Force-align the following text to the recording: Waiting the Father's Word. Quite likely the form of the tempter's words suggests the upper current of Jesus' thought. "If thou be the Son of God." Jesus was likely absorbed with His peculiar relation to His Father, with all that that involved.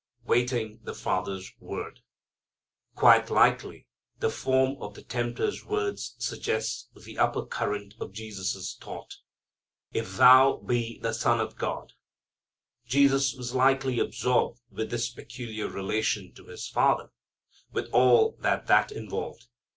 Waiting 0.25 0.79
the 0.81 0.95
Father's 0.95 1.53
Word. 1.59 1.99
Quite 2.95 3.29
likely 3.29 3.85
the 4.17 4.31
form 4.31 4.81
of 4.81 4.95
the 4.95 5.03
tempter's 5.03 5.63
words 5.63 6.15
suggests 6.17 6.89
the 6.95 7.19
upper 7.19 7.45
current 7.45 7.93
of 7.99 8.11
Jesus' 8.11 8.75
thought. 8.81 9.17
"If 9.93 10.17
thou 10.17 10.57
be 10.57 10.97
the 10.97 11.13
Son 11.13 11.39
of 11.39 11.55
God." 11.55 11.93
Jesus 12.87 13.35
was 13.35 13.53
likely 13.53 13.99
absorbed 13.99 14.59
with 14.71 14.91
His 14.91 15.07
peculiar 15.07 15.67
relation 15.67 16.33
to 16.33 16.47
His 16.47 16.67
Father, 16.67 17.11
with 17.71 17.87
all 17.91 18.35
that 18.39 18.65
that 18.65 18.91
involved. 18.91 19.45